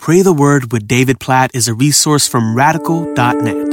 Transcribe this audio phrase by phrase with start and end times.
[0.00, 3.68] Pray the Word with David Platt is a resource from radical.net.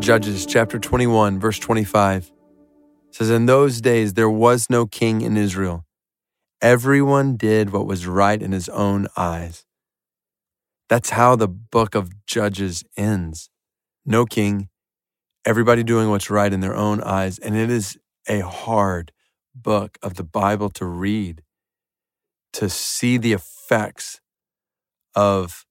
[0.00, 2.32] Judges chapter 21, verse 25
[3.10, 5.84] says, In those days there was no king in Israel.
[6.62, 9.66] Everyone did what was right in his own eyes.
[10.88, 13.50] That's how the book of Judges ends.
[14.06, 14.70] No king,
[15.44, 17.38] everybody doing what's right in their own eyes.
[17.38, 19.12] And it is a hard
[19.54, 21.42] book of the Bible to read,
[22.54, 24.20] to see the effects
[25.14, 25.64] of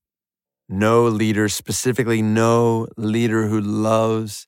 [0.68, 4.48] no leader, specifically no leader who loves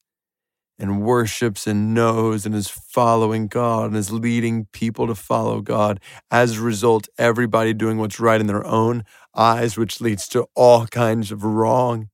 [0.79, 5.99] and worships and knows and is following God and is leading people to follow God.
[6.29, 9.03] As a result, everybody doing what's right in their own
[9.35, 12.09] eyes, which leads to all kinds of wrong,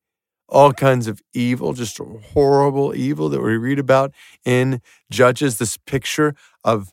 [0.47, 1.99] all kinds of evil, just
[2.33, 4.13] horrible evil that we read about
[4.45, 5.57] in Judges.
[5.57, 6.91] This picture of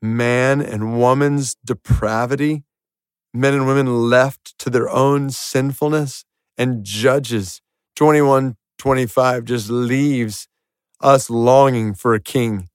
[0.00, 2.64] man and woman's depravity
[3.34, 6.24] men and women left to their own sinfulness
[6.56, 7.60] and judges
[7.96, 10.48] 21 25 just leaves
[11.00, 12.68] us longing for a king.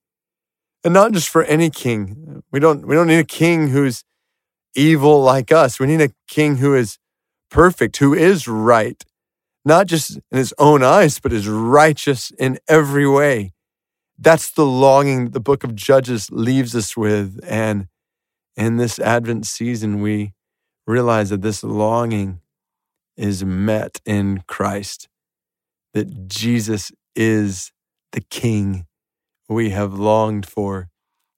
[0.83, 2.43] And not just for any king.
[2.52, 4.03] We don't we don't need a king who's
[4.75, 5.80] evil like us.
[5.80, 6.97] We need a king who is
[7.49, 9.02] perfect who is right.
[9.63, 13.53] Not just in his own eyes but is righteous in every way
[14.19, 17.88] that's the longing the book of judges leaves us with and
[18.55, 20.33] in this advent season we
[20.86, 22.39] realize that this longing
[23.17, 25.08] is met in Christ,
[25.94, 27.72] that Jesus is
[28.11, 28.86] the King
[29.50, 30.89] we have longed for,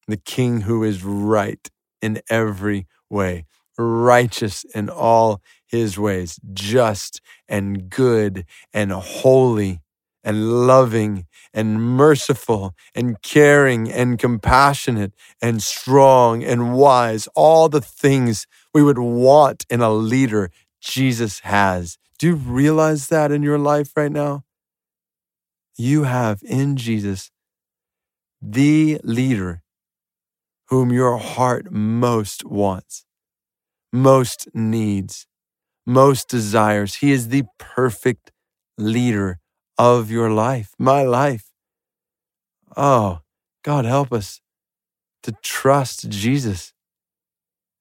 [0.08, 1.70] the King who is right
[2.02, 3.46] in every way,
[3.78, 9.82] righteous in all his ways, just and good and holy
[10.26, 18.48] and loving and merciful and caring and compassionate and strong and wise, all the things
[18.74, 20.50] we would want in a leader
[20.82, 21.98] Jesus has.
[22.18, 24.44] Do you realize that in your life right now?
[25.78, 27.32] You have in Jesus
[28.42, 29.62] the leader
[30.70, 33.06] whom your heart most wants,
[33.94, 35.28] most needs,
[35.86, 36.96] most desires.
[36.96, 38.32] He is the perfect
[38.78, 39.40] leader
[39.78, 41.52] of your life, my life.
[42.78, 43.20] Oh,
[43.64, 44.42] God, help us
[45.24, 46.74] to trust Jesus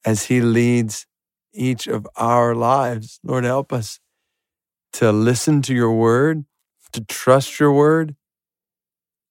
[0.04, 1.06] as He leads
[1.52, 3.20] each of our lives.
[3.22, 4.00] Lord, help us
[4.94, 6.44] to listen to your word,
[6.92, 8.16] to trust your word,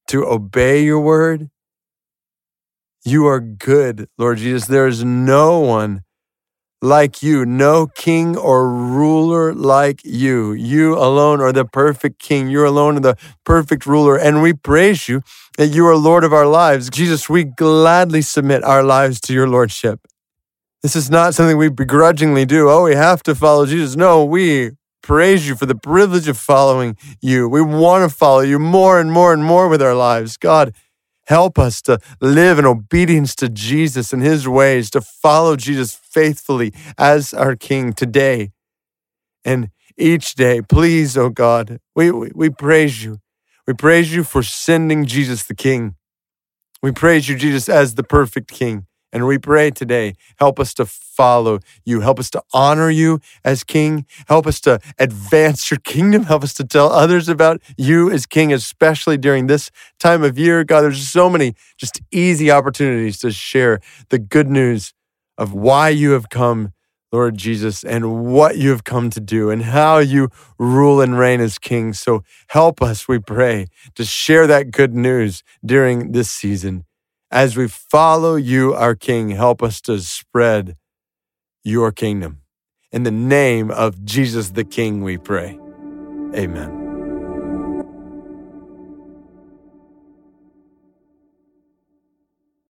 [0.07, 1.49] to obey your word.
[3.05, 4.67] You are good, Lord Jesus.
[4.67, 6.03] There is no one
[6.83, 10.51] like you, no king or ruler like you.
[10.51, 12.49] You alone are the perfect king.
[12.49, 14.17] You alone are the perfect ruler.
[14.17, 15.21] And we praise you
[15.57, 16.89] that you are Lord of our lives.
[16.89, 20.01] Jesus, we gladly submit our lives to your Lordship.
[20.81, 22.69] This is not something we begrudgingly do.
[22.69, 23.95] Oh, we have to follow Jesus.
[23.95, 27.47] No, we praise you for the privilege of following you.
[27.47, 30.35] We want to follow you more and more and more with our lives.
[30.35, 30.73] God,
[31.27, 36.73] help us to live in obedience to Jesus and his ways, to follow Jesus faithfully
[36.97, 38.51] as our King today
[39.45, 40.61] and each day.
[40.61, 43.19] Please, oh God, we, we, we praise you.
[43.67, 45.95] We praise you for sending Jesus the King.
[46.81, 48.87] We praise you, Jesus, as the perfect King.
[49.13, 52.01] And we pray today, help us to follow you.
[52.01, 54.07] Help us to honor you as King.
[54.27, 56.23] Help us to advance your kingdom.
[56.23, 59.69] Help us to tell others about you as King, especially during this
[59.99, 60.63] time of year.
[60.63, 63.79] God, there's so many just easy opportunities to share
[64.09, 64.93] the good news
[65.37, 66.73] of why you have come,
[67.11, 71.39] Lord Jesus, and what you have come to do and how you rule and reign
[71.39, 71.93] as King.
[71.93, 76.85] So help us, we pray, to share that good news during this season.
[77.33, 80.77] As we follow you, our King, help us to spread
[81.63, 82.43] your kingdom.
[82.91, 85.57] In the name of Jesus the King, we pray.
[86.35, 86.82] Amen.